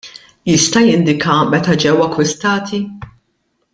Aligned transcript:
Jista' 0.51 0.81
jindika 0.85 1.35
meta 1.51 1.75
ġew 1.85 2.03
akkwistati? 2.07 2.81